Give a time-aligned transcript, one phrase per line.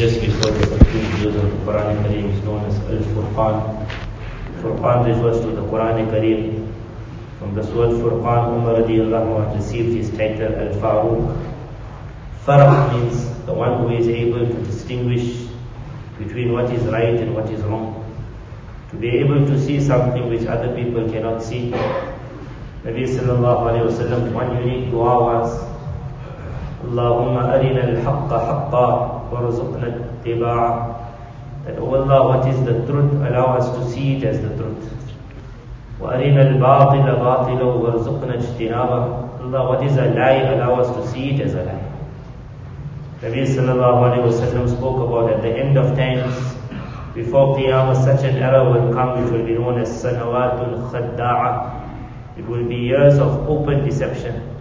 [0.00, 3.56] just before the complete use of the Quran Kareem is known as Al-Furqan.
[4.62, 6.72] Furqan refers to the Quran Kareem.
[7.38, 11.52] From the word Furqan, Umar radiallahu received his title Al-Faruq.
[12.46, 15.46] Farq means the one who is able to distinguish
[16.18, 17.86] between what is right and what is wrong.
[18.92, 21.72] To be able to see something which other people cannot see.
[22.88, 25.62] Nabi sallallahu alayhi wa sallam, one unique dua was,
[26.88, 30.96] Allahumma arina al-haqqa haqqa warzuqna ittiba'a.
[31.64, 33.12] That, oh Allah, what is the truth?
[33.12, 34.90] Allow us to see it as the truth.
[36.00, 40.42] وَأَرِنَا الْبَاطِلَ بَاطِلًا وَارْزُقْنَا اجْتِنَابًا Allah, what is a lie?
[40.54, 41.84] Allow us to see it as a lie.
[43.20, 46.56] Nabi sallallahu alayhi wa sallam spoke about at the end of times,
[47.14, 52.38] before Qiyamah, such an era will come which will be known as Sanawatul Khadda'a.
[52.38, 54.56] It will be years of open deception.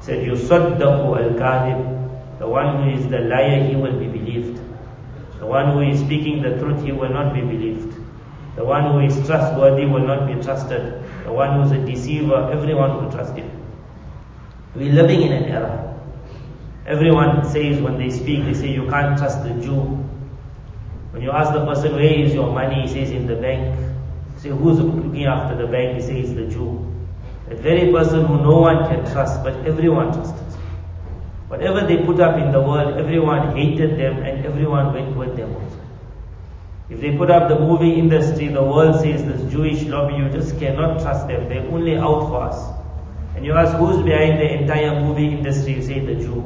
[0.00, 1.97] Said, Yusaddaqu al-kadhib.
[2.38, 4.60] The one who is the liar, he will be believed.
[5.40, 7.94] The one who is speaking the truth, he will not be believed.
[8.56, 11.02] The one who is trustworthy will not be trusted.
[11.24, 13.50] The one who is a deceiver, everyone will trust him.
[14.74, 15.94] We're living in an era.
[16.86, 19.80] Everyone says when they speak, they say you can't trust the Jew.
[21.10, 22.82] When you ask the person, where is your money?
[22.82, 23.78] He says, in the bank.
[24.34, 26.00] You say, who's looking after the bank?
[26.00, 26.84] He says, the Jew.
[27.48, 30.47] That very person who no one can trust, but everyone trusted.
[31.58, 35.56] Whatever they put up in the world, everyone hated them and everyone went with them
[35.56, 35.80] also.
[36.88, 40.56] If they put up the movie industry, the world says this Jewish lobby, you just
[40.60, 41.48] cannot trust them.
[41.48, 42.62] They're only out for us.
[43.34, 46.44] And you ask who's behind the entire movie industry, you say the Jew.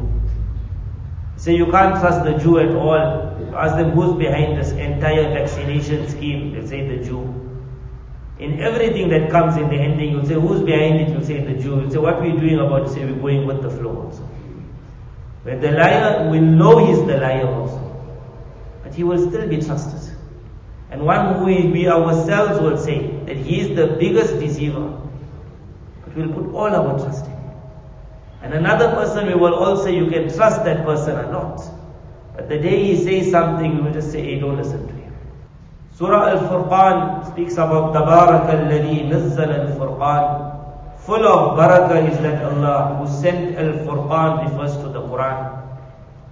[1.37, 3.37] Say you can't trust the Jew at all.
[3.39, 7.23] You ask them who's behind this entire vaccination scheme, they say the Jew.
[8.39, 11.63] In everything that comes in the ending, you'll say who's behind it, you'll say the
[11.63, 11.83] Jew.
[11.83, 14.27] You'll say what we're doing about it, say we're going with the flow also.
[15.45, 17.81] But the liar will know he's the liar also.
[18.83, 20.17] But he will still be trusted.
[20.91, 25.01] And one who we, ourselves will say that he is the biggest deceiver.
[26.05, 27.51] But we'll put all our trust in him.
[28.43, 31.63] And another person we will all say you can trust that person or not.
[32.37, 35.15] But the day he says something, we will just say, hey, don't listen to him.
[35.95, 40.53] Surah Al-Furqan speaks about Tabarak alladhi nazzal al-Furqan.
[41.07, 45.64] Full of barakah is that Allah who sent Al-Furqan refers to Quran.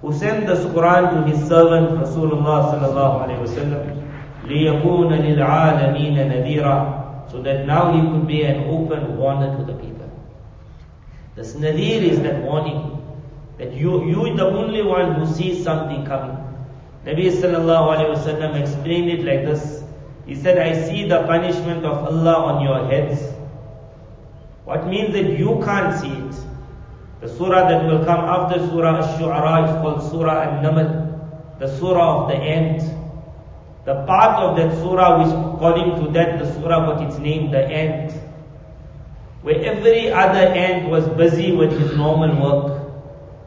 [0.01, 4.01] Who sent this Quran to his servant Rasulullah sallallahu alayhi wa sallam.
[4.45, 10.09] لِيَكُونَ لِلْعَالَمِينَ نَذِيرًا So that now he could be an open warner to the people.
[11.35, 13.01] This nadir is that warning.
[13.57, 16.37] That you, you the only one who sees something coming.
[17.05, 19.83] Nabi sallallahu alayhi wa sallam explained it like this.
[20.25, 23.21] He said, I see the punishment of Allah on your heads.
[24.65, 26.35] What means that you can't see it.
[27.21, 32.27] The surah that will come after Surah Ash-Shu'ara is called Surah An-Naml, the surah of
[32.29, 32.83] the ant.
[33.85, 37.65] The part of that surah which according to that the surah got its name, the
[37.65, 38.11] ant.
[39.41, 42.81] Where every other ant was busy with his normal work.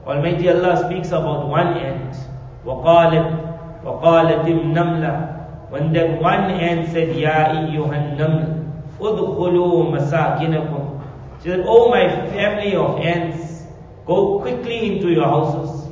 [0.07, 2.17] Almighty Allah speaks about one ant.
[2.65, 8.59] وَقَالَتْ وَقَالَتِ النَّمْلَةِ When that one ant said, يَا أَيُّهَا النَّمْلِ
[9.01, 11.01] ادْخُلُوا مَسَاكِنَكُمْ
[11.43, 13.62] She said, Oh my family of ants,
[14.06, 15.90] go quickly into your houses.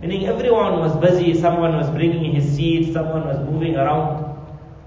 [0.00, 4.24] Meaning everyone was busy, someone was bringing his seed, someone was moving around.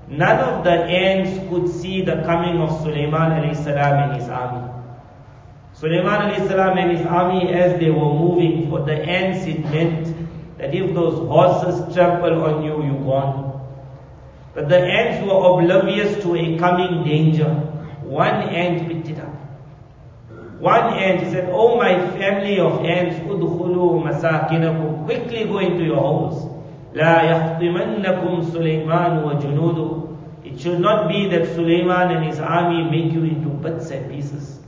[0.10, 4.74] None of the ants could see the coming of Sulaiman and his army.
[5.74, 10.16] Sulaiman and his army as they were moving, for the ants it meant
[10.58, 13.48] that if those horses trample on you, you're gone.
[14.56, 17.50] But the ants were oblivious to a coming danger.
[18.02, 19.27] One ant picked it up.
[20.63, 26.49] One ant said, Oh my family of ants, udkhulu masakinakum, quickly go into your holes.
[26.95, 30.03] لا يحطمنكم سليمان وجنوده
[30.45, 34.61] It should not be that Sulaiman and his army make you into bits and pieces.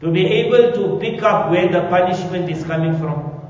[0.00, 3.40] To be able to pick up where the punishment is coming from.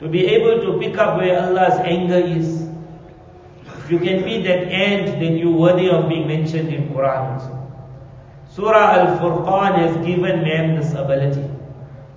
[0.00, 2.68] To be able to pick up where Allah's anger is.
[3.78, 7.61] If you can be that ant, then you're worthy of being mentioned in Quran also.
[8.55, 11.41] Surah Al-Furqan has given man this ability.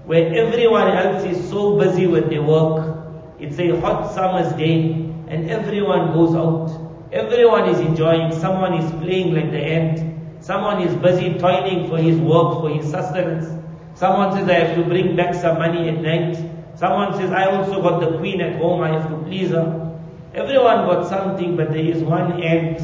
[0.04, 2.94] Where everyone else is so busy with their work.
[3.40, 4.92] It's a hot summer's day
[5.28, 6.68] and everyone goes out.
[7.10, 8.38] Everyone is enjoying.
[8.38, 10.44] Someone is playing like the ant.
[10.44, 13.46] Someone is busy toiling for his work, for his sustenance.
[13.94, 16.36] Someone says, I have to bring back some money at night.
[16.74, 19.98] Someone says, I also got the queen at home, I have to please her.
[20.34, 22.82] Everyone got something, but there is one ant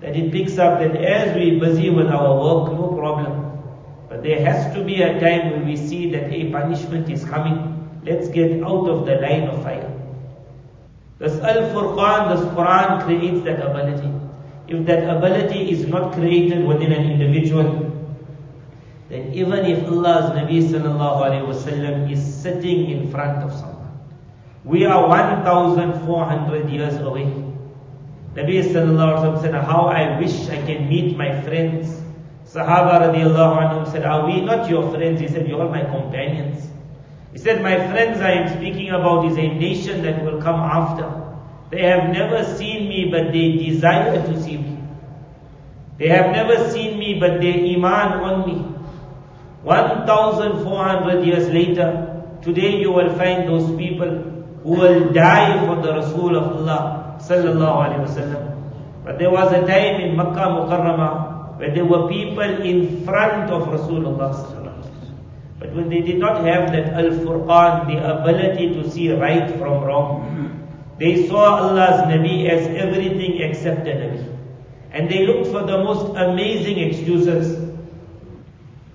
[0.00, 3.48] that it picks up that as we busy with our work, no problem.
[4.08, 8.00] But there has to be a time when we see that a punishment is coming.
[8.04, 9.92] Let's get out of the line of fire.
[11.18, 14.10] This Al-Furqan, this Quran creates that ability.
[14.68, 17.88] If that ability is not created within an individual,
[19.08, 23.98] then even if Allah's Nabi sallallahu alayhi wasallam is sitting in front of someone,
[24.64, 27.47] we are 1,400 years away.
[28.38, 32.00] Nabi sallallahu said, how I wish I can meet my friends.
[32.46, 35.20] Sahaba radiallahu anhum said, are we not your friends?
[35.20, 36.70] He said, you are my companions.
[37.32, 41.10] He said, my friends I am speaking about is a nation that will come after.
[41.70, 44.84] They have never seen me, but they desire to see me.
[45.98, 48.54] They have never seen me, but they iman on me.
[49.64, 52.07] 1,400 years later,
[52.42, 54.10] today you will find those people
[54.62, 59.04] who will die for the Rasul of Allah sallallahu alaihi wasallam.
[59.04, 63.68] But there was a time in Makkah Mukarramah where there were people in front of
[63.68, 69.50] Rasulullah sallallahu But when they did not have that Al-Furqan, the ability to see right
[69.58, 70.68] from wrong,
[70.98, 74.36] they saw Allah's Nabi as everything except a Nabi.
[74.92, 77.68] And they looked for the most amazing excuses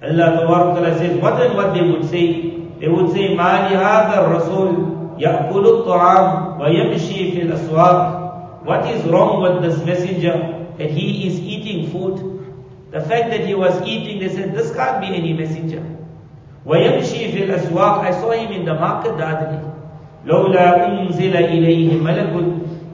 [0.04, 2.63] Allah Ta'ala says, what and what they would say?
[2.84, 9.62] They would say, مَا لِهَذَا الرَّسُولِ يَأْكُلُ الطَّعَامِ وَيَمْشِي فِي الْأَسْوَاقِ What is wrong with
[9.64, 10.36] this messenger?
[10.78, 12.20] That he is eating food.
[12.92, 15.80] The fact that he was eating, they said, this can't be any messenger.
[16.68, 19.64] وَيَمْشِي فِي الْأَسْوَاقِ I saw him in the market the other day.
[20.26, 22.34] لولا أنزل إليه ملك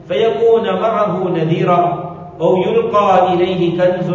[0.08, 1.80] فيكون معه نذيرا
[2.40, 4.10] أو يلقى إليه كنز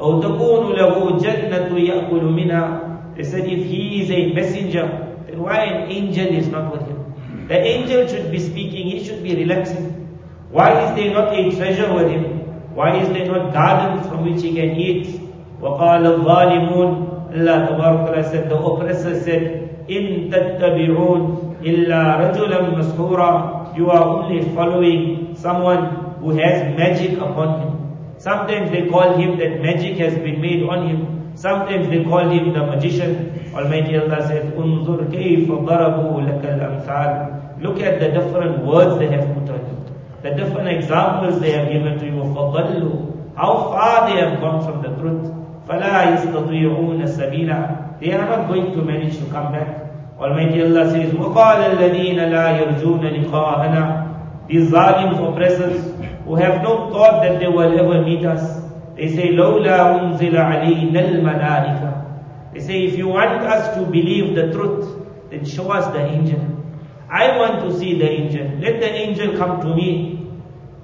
[0.00, 2.80] أو تكون له جنة يأكل منها
[3.16, 5.03] They said if he is a messenger,
[5.37, 7.47] why an angel is not with him?
[7.47, 9.85] The angel should be speaking, he should be relaxing.
[10.51, 12.23] Why is there not a treasure with him?
[12.75, 15.19] Why is there not gardens from which he can eat?
[15.61, 24.03] وقال الظالمون Allah Tabarak said, the oppressor said, إن تتبعون إلا رجلا مسحورا You are
[24.03, 27.69] only following someone who has magic upon him.
[28.17, 31.12] Sometimes they call him that magic has been made on him.
[31.35, 33.51] Sometimes they call him the magician.
[33.55, 39.27] Almighty Allah says, "Unzur كَيْفَ ضَرَبُوا لَكَ الْأَمْثَالِ Look at the different words they have
[39.33, 39.77] put on you.
[40.21, 42.23] The different examples they have given to you.
[42.35, 45.31] فَضَلُّوا How far they have gone from the truth.
[45.67, 49.85] فَلَا يَسْتَطِيعُونَ سَبِيلًا They are not going to manage to come back.
[50.19, 55.93] Almighty Allah says, وَقَالَ الَّذِينَ لَا يَرْجُونَ لِقَاءَنَا These zalims, oppressors,
[56.25, 58.62] who have no thought that they will ever meet us.
[58.95, 64.51] They say, لَوْلَا أُنزِلَ عَلَيْنَا الْمَلَائِكَةِ They say, if you want us to believe the
[64.51, 66.41] truth, then show us the angel.
[67.09, 68.45] I want to see the angel.
[68.59, 70.27] Let the angel come to me.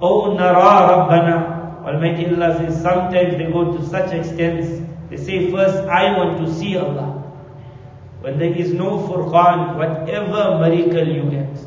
[0.00, 1.84] Oh, nara Rabbana.
[1.86, 4.82] Almighty Allah says, sometimes they go to such extents.
[5.10, 7.22] They say, first, I want to see Allah.
[8.20, 11.58] When there is no furqan, whatever miracle you get,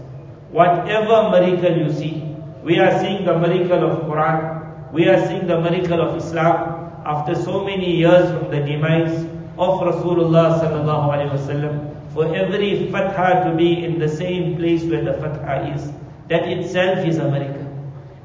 [0.51, 4.59] whatever miracle you see, we are seeing the miracle of Quran.
[4.94, 9.24] We are seeing the miracle of Islam after so many years from the demise
[9.58, 12.12] of Rasulullah sallallahu alaihi wasallam.
[12.12, 15.90] For every fatha to be in the same place where the fatha is,
[16.28, 17.66] that itself is a miracle.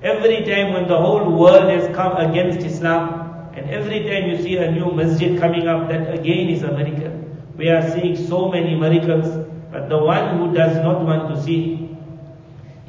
[0.04, 4.58] Every time when the whole world has come against Islam, and every time you see
[4.58, 7.18] a new masjid coming up, that again is a miracle.
[7.58, 9.28] We are seeing so many miracles,
[9.72, 11.90] but the one who does not want to see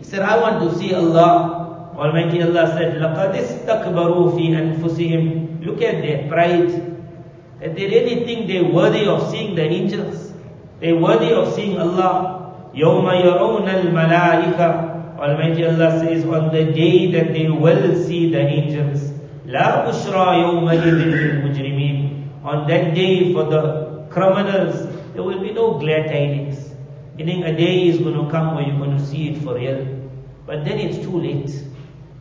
[0.01, 1.60] he said, I want to see Allah.
[2.00, 6.70] Almighty Allah said, لَقَدْ اسْتَكْبَرُوا فِي أَنفُسِهِمْ Look at their pride.
[7.62, 10.34] That they really think they're worthy of seeing the angels.
[10.80, 12.72] They're worthy of seeing Allah.
[12.76, 19.12] يَوْمَ يَرَوْنَ الْمَلَائِكَةِ Almighty Allah says, on the day that they will see the angels,
[19.48, 26.08] لَا بُشْرَى يَوْمَئِذٍ لِلْمُجْرِمِينَ On that day for the criminals, there will be no glad
[26.08, 26.74] tidings.
[27.16, 29.88] Meaning a day is going to come where you're going to see it for real.
[30.46, 31.50] But then it's too late.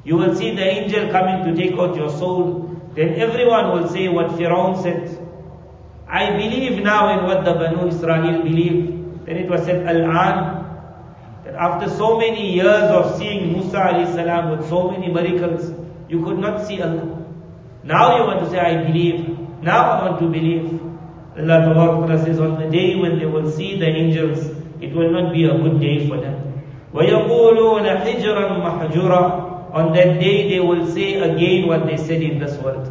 [0.09, 2.71] You will see the angel coming to take out your soul.
[2.95, 5.19] Then everyone will say what Pharaoh said.
[6.07, 9.25] I believe now in what the Banu Israel believe.
[9.25, 10.64] Then it was said, Al-An,
[11.45, 15.73] that after so many years of seeing Musa salam with so many miracles,
[16.09, 17.25] you could not see Allah.
[17.83, 19.38] Now you want to say, I believe.
[19.62, 20.81] Now I want to believe.
[21.38, 24.38] Allah says, on the day when they will see the angels,
[24.81, 26.62] it will not be a good day for them.
[26.93, 32.58] وَيَقُولُونَ حِجْرًا مَحْجُورًا on that day they will say again what they said in this
[32.58, 32.88] world.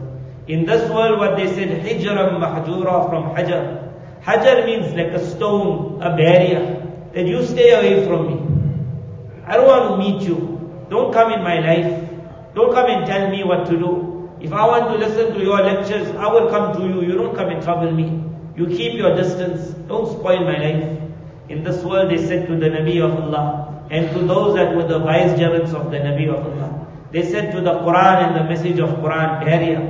[0.47, 3.93] In this world what they said, Hijram Mahjura from Hajar.
[4.23, 9.43] Hajar means like a stone, a barrier, that you stay away from me.
[9.47, 10.87] I don't want to meet you.
[10.91, 12.11] Don't come in my life.
[12.55, 14.31] Don't come and tell me what to do.
[14.41, 17.03] If I want to listen to your lectures, I will come to you.
[17.03, 18.23] You don't come and trouble me.
[18.57, 19.71] You keep your distance.
[19.89, 21.01] Don't spoil my life.
[21.49, 24.87] In this world, they said to the Nabi of Allah and to those that were
[24.87, 26.68] the vicegerents of the Nabi of Allah.
[27.11, 29.81] They said to the Quran and the message of Quran, barrier,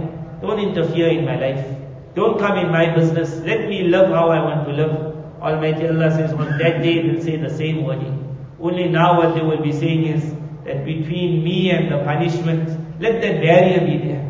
[0.41, 1.67] don't interfere in my life.
[2.15, 3.37] Don't come in my business.
[3.41, 4.95] Let me live how I want to live.
[5.43, 8.15] Almighty Allah says, on that day they'll say the same wording.
[8.61, 10.33] Only now what they will be saying is
[10.65, 12.69] that between me and the punishment,
[13.01, 14.25] let that barrier be there.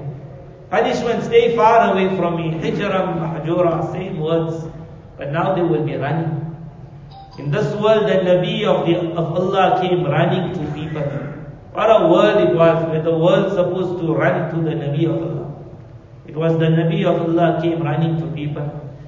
[0.70, 2.50] Punishment, stay far away from me.
[2.60, 4.64] Hijram, mahjura, same words.
[5.16, 6.44] But now they will be running.
[7.38, 11.27] In this world, the Nabi of, the, of Allah came running to people.
[11.72, 15.22] What a world it was, where the world supposed to run to the Nabi of
[15.22, 15.64] Allah.
[16.26, 18.66] It was the Nabi of Allah came running to people.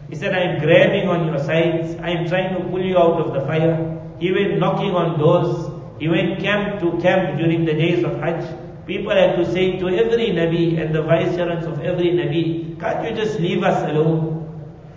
[0.09, 1.97] He said, I am grabbing on your sides.
[2.03, 4.01] I am trying to pull you out of the fire.
[4.19, 5.71] He went knocking on doors.
[5.99, 8.45] He went camp to camp during the days of Hajj.
[8.87, 13.15] People had to say to every Nabi and the vicegerents of every Nabi, can't you
[13.15, 14.41] just leave us alone?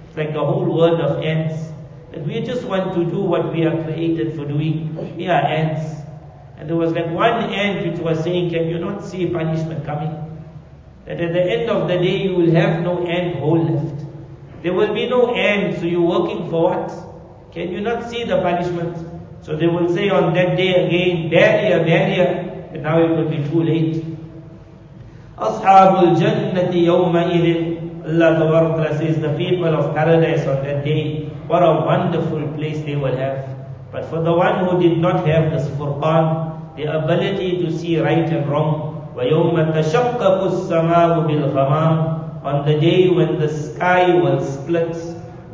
[0.08, 1.72] It's like the whole world of ants.
[2.12, 4.96] That we just want to do what we are created for doing.
[5.17, 6.02] We are ants.
[6.57, 10.12] And there was like one ant which was saying, can you not see punishment coming?
[11.05, 14.05] That at the end of the day you will have no ant hole left.
[14.62, 16.91] There will be no ant, so you're working for what?
[17.51, 18.98] Can you not see the punishment?
[19.41, 23.43] So they will say on that day again, barrier, barrier, but now it will be
[23.50, 24.05] too late.
[25.38, 27.83] Ashabul Jannati yawma.
[28.05, 32.95] Allah Ta'ala says the people of paradise on that day, what a wonderful place they
[32.95, 33.52] will have.
[33.92, 38.28] But for the one who did not have this furqan, the ability to see right
[38.28, 44.94] and wrong, وَيَوْمَ تَشَقَّقُ السَّمَاءُ بِالْغَمَامِ On the day when the sky will split,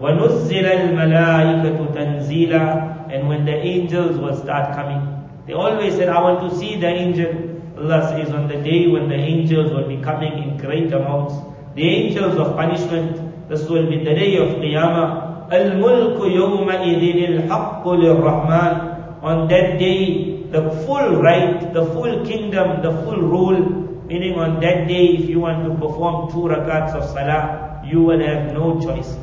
[0.00, 5.00] وَنُزِّلَ الْمَلَائِكَةُ تَنزِيلًا And when the angels will start coming.
[5.46, 7.54] They always said, I want to see the angel.
[7.78, 11.34] Allah says on the day when the angels will be coming in great amounts,
[11.74, 15.27] the angels of punishment, this will be the day of Qiyamah.
[15.51, 19.21] Al-mulku yawma idinil haqqu lirrahman.
[19.21, 23.59] On that day, the full right, the full kingdom, the full rule,
[24.07, 28.19] meaning on that day, if you want to perform two rakats of salah, you will
[28.19, 29.17] have no choice.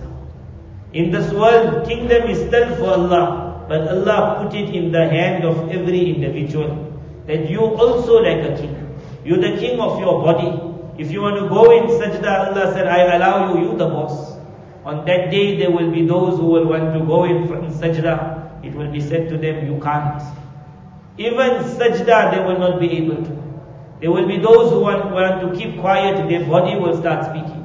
[0.93, 5.45] In this world, kingdom is still for Allah, but Allah put it in the hand
[5.45, 6.93] of every individual.
[7.27, 8.75] That you also like a king.
[9.25, 10.51] You're the king of your body.
[10.99, 14.26] If you want to go in sajda, Allah said, I allow you, you the boss.
[14.87, 18.65] On that day, there will be those who will want to go in sajda.
[18.65, 20.23] It will be said to them, you can't.
[21.19, 23.33] Even sajda they will not be able to.
[24.01, 27.63] There will be those who want, want to keep quiet, their body will start speaking.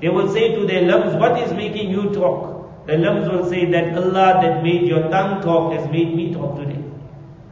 [0.00, 2.86] They will say to their limbs, what is making you talk?
[2.86, 6.58] The limbs will say that Allah that made your tongue talk has made me talk
[6.58, 6.82] today.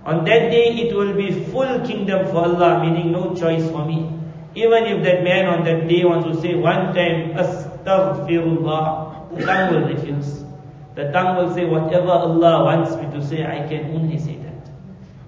[0.04, 4.10] On that day it will be full kingdom for Allah, meaning no choice for me.
[4.54, 9.01] Even if that man on that day wants to say one time, Astaghfirullah,
[9.35, 10.43] the tongue will refuse.
[10.95, 14.71] The tongue will say, whatever Allah wants me to say, I can only say that.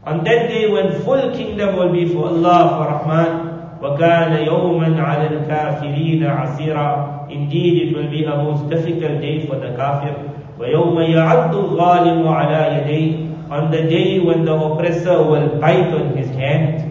[0.03, 3.49] On that day when full kingdom will be for Allah, for Rahman,
[3.81, 9.75] وَكَانَ يَوْمًا عَلَى الْكَافِرِينَ عَسِيرًا Indeed, it will be a most difficult day for the
[9.77, 10.15] kafir.
[10.59, 16.29] وَيَوْمَ يَعَدُّ الظَّالِمُ عَلَى يَدَيْهِ On the day when the oppressor will bite on his
[16.29, 16.89] hand.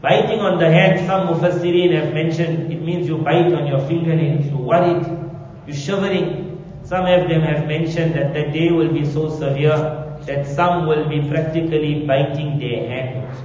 [0.00, 4.46] Biting on the hand, some Mufassirin have mentioned, it means you bite on your fingernails,
[4.46, 5.21] you worried, you're
[5.71, 6.49] shivering.
[6.83, 9.77] Some of them have mentioned that the day will be so severe
[10.25, 13.37] that some will be practically biting their hand.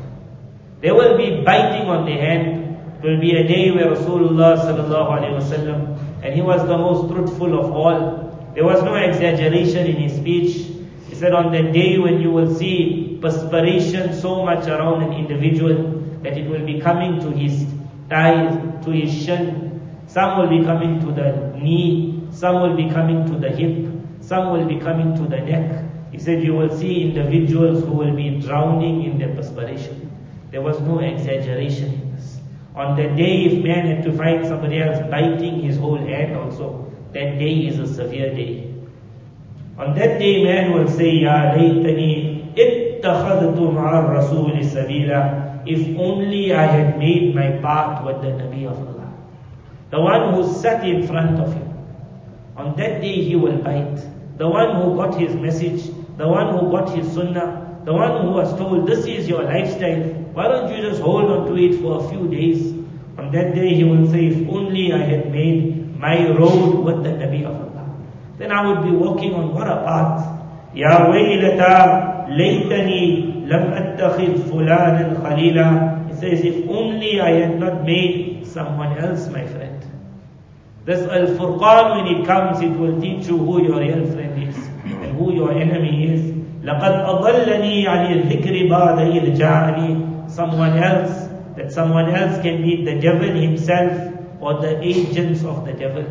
[0.81, 2.77] They will be biting on their hand.
[3.03, 7.13] It will be a day where Rasulullah sallallahu alaihi wasallam, and he was the most
[7.13, 8.51] truthful of all.
[8.55, 10.67] There was no exaggeration in his speech.
[11.09, 15.99] He said on the day when you will see perspiration so much around an individual
[16.23, 17.67] that it will be coming to his
[18.09, 19.78] thighs, to his shin.
[20.09, 22.27] Some will be coming to the knee.
[22.31, 23.93] Some will be coming to the hip.
[24.23, 25.85] Some will be coming to the neck.
[26.13, 30.11] He said you will see individuals who will be drowning in their perspiration.
[30.51, 32.41] There was no exaggeration in this.
[32.75, 36.91] On the day if man had to find somebody else biting his whole hand also,
[37.13, 38.73] that day is a severe day.
[39.77, 45.63] On that day man will say, Ya laytani ittakhadtu ma'ar rasuli sabila.
[45.67, 48.98] If only I had made my path with the Nabi of Allah.
[49.91, 51.69] The one who sat in front of him.
[52.57, 53.97] On that day he will bite.
[54.39, 58.33] The one who got his message the one who got his sunnah, the one who
[58.33, 60.03] was told, this is your lifestyle,
[60.35, 62.73] why don't you just hold on to it for a few days?
[63.17, 67.11] On that day he will say, if only I had made my road with the
[67.11, 67.87] Nabi of Allah.
[68.37, 70.35] Then I would be walking on what a path.
[70.75, 76.09] Waylata laytani lam attakhid fulanan khalila.
[76.09, 79.68] He says, if only I had not made someone else my friend.
[80.88, 84.70] This Al-Furqan when it comes, it will teach you who your real friend is
[85.18, 86.22] who your enemy is.
[86.64, 93.00] لَقَدْ أَضَلَّنِي عَنِ الذِّكْرِ بَعْدَ إِذْ جَاءَنِي Someone else, that someone else can be the
[93.00, 96.06] devil himself or the agents of the devil.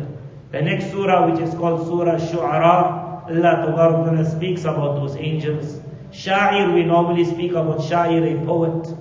[0.51, 5.81] The next surah which is called Surah Shu'ara, Allah Ta'ala speaks about those angels.
[6.11, 8.95] Sha'ir, we normally speak about Sha'ir, a poet.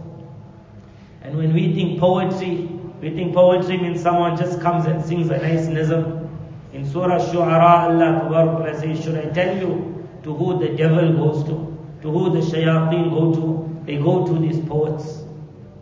[1.22, 2.68] And when we think poetry,
[3.01, 6.29] we think poetry means someone just comes and sings a nice nizam.
[6.73, 11.77] In Surah Shu'ara, Allah says, should I tell you to who the devil goes to,
[12.01, 13.83] to who the shayateen go to.
[13.85, 15.23] They go to these poets.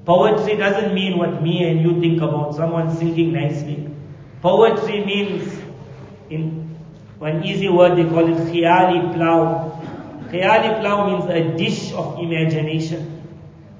[0.05, 3.89] Poetry doesn't mean what me and you think about, someone singing nicely.
[4.41, 5.59] Poetry means,
[6.29, 6.77] in
[7.17, 9.81] one easy word they call it khiyali pulao.
[10.29, 13.14] Khiyali pulao means a dish of imagination.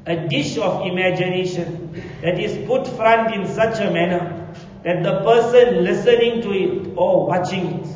[0.08, 5.84] A dish of imagination that is put front in such a manner that the person
[5.84, 7.88] listening to it or watching it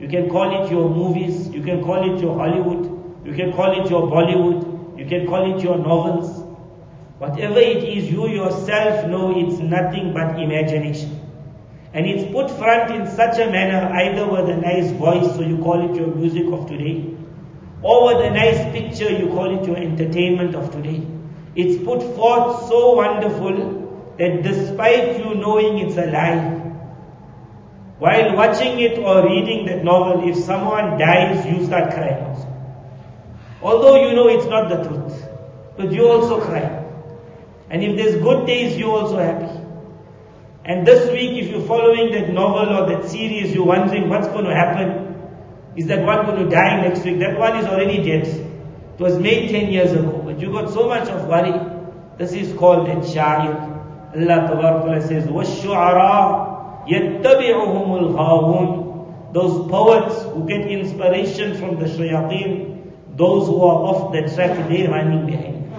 [0.00, 3.78] you can call it your movies, you can call it your Hollywood, you can call
[3.78, 6.42] it your Bollywood, you can call it your novels.
[7.18, 11.20] Whatever it is, you yourself know it's nothing but imagination.
[11.92, 15.58] And it's put front in such a manner, either with a nice voice, so you
[15.58, 17.14] call it your music of today,
[17.82, 21.06] or with a nice picture, you call it your entertainment of today.
[21.56, 26.60] It's put forth so wonderful that despite you knowing it's a lie,
[27.98, 32.48] while watching it or reading that novel, if someone dies, you start crying also.
[33.62, 35.28] Although you know it's not the truth,
[35.76, 36.80] but you also cry.
[37.68, 39.60] And if there's good days, you're also happy.
[40.64, 44.44] And this week, if you're following that novel or that series, you're wondering what's going
[44.44, 45.16] to happen.
[45.76, 47.18] Is that one going to die next week?
[47.20, 48.49] That one is already dead.
[48.99, 51.53] It was made 10 years ago, but you got so much of worry.
[52.17, 53.75] This is called a sha'ir.
[54.15, 63.61] Allah says, وَالشُّعَرَاءُ يَتَّبِعُهُمُ الْغَاوُونَ Those poets who get inspiration from the shayateen, those who
[63.61, 65.71] are off the track, they are running behind.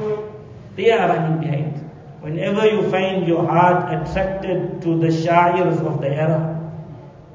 [0.77, 1.91] They are running behind.
[2.21, 6.71] Whenever you find your heart attracted to the shairs of the era,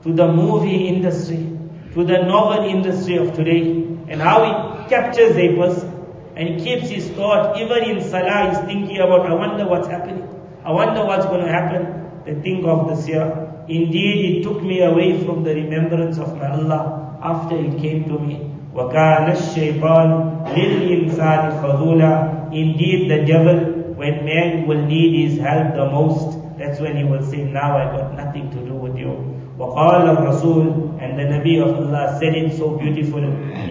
[0.03, 1.57] to the movie industry,
[1.93, 3.61] to the novel industry of today,
[4.09, 5.91] and how it captures a person,
[6.35, 10.27] and keeps his thought, even in salah, he's thinking about, I wonder what's happening.
[10.63, 12.23] I wonder what's going to happen.
[12.25, 13.25] Then think of this year.
[13.67, 18.17] Indeed, it took me away from the remembrance of my Allah after it came to
[18.19, 18.47] me.
[18.73, 23.57] وَكَانَ الشَّيْطَانُ لِلْإِنسَانِ خَذُولًا Indeed, the devil,
[23.95, 27.85] when man will need his help the most, that's when he will say, now I
[27.95, 29.37] got nothing to do with you.
[29.59, 33.20] وقال الرسول and the Nabi of Allah said it so beautiful,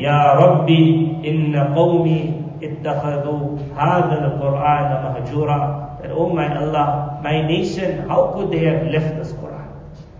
[0.01, 6.01] Ya Rabbi, inna qawmi ittakhadu hadha al-Qur'an mahjura.
[6.01, 9.69] That, oh my Allah, my nation, how could they have left this Qur'an?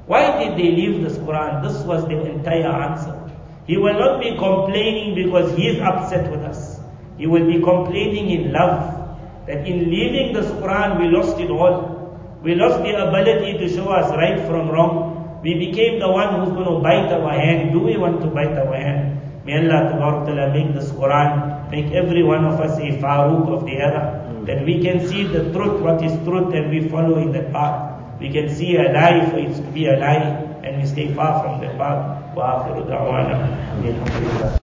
[0.06, 1.64] Why did they leave this Qur'an?
[1.64, 3.18] This was the entire answer.
[3.66, 6.80] He will not be complaining because he is upset with us.
[7.18, 12.20] He will be complaining in love that in leaving this Quran we lost it all.
[12.44, 15.15] We lost the ability to show us right from wrong.
[15.45, 17.73] We became the one who's going to bite our hand.
[17.73, 19.21] Do we want to bite our hand?
[19.45, 23.79] May Allah Ta'ala make this Quran, make every one of us a Farooq of the
[23.79, 24.27] era.
[24.47, 28.21] That we can see the truth, what is truth, and we follow in that path.
[28.21, 31.43] We can see a lie for it to be a lie and we stay far
[31.43, 32.21] from the path.
[32.37, 34.51] وآخر دعوانا